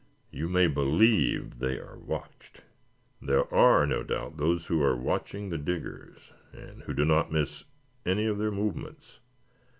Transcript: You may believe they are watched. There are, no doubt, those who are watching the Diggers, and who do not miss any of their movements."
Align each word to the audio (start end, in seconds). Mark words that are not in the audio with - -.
You 0.31 0.49
may 0.49 0.65
believe 0.65 1.59
they 1.59 1.77
are 1.77 1.95
watched. 1.99 2.61
There 3.21 3.45
are, 3.53 3.85
no 3.85 4.01
doubt, 4.01 4.37
those 4.37 4.65
who 4.65 4.81
are 4.81 4.95
watching 4.95 5.49
the 5.49 5.59
Diggers, 5.59 6.31
and 6.51 6.81
who 6.85 6.93
do 6.95 7.05
not 7.05 7.31
miss 7.31 7.65
any 8.03 8.25
of 8.25 8.39
their 8.39 8.49
movements." 8.49 9.19